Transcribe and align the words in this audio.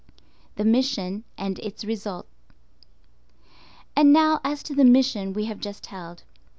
THE 0.55 0.65
MISSION 0.65 1.25
AND 1.37 1.59
ITS 1.59 1.85
RESULT. 1.85 2.25
And 3.95 4.11
now 4.11 4.41
as 4.43 4.63
to 4.63 4.73
the 4.73 4.83
"Mission" 4.83 5.31
we 5.31 5.45
have 5.45 5.59
just 5.59 5.85
held. 5.85 6.23